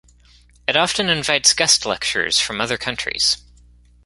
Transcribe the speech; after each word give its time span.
It 0.67 0.75
often 0.75 1.09
invites 1.09 1.53
guest 1.53 1.85
lecturers 1.85 2.39
from 2.39 2.59
other 2.59 2.75
countries. 2.79 3.37